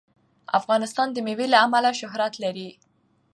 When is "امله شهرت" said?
1.65-2.33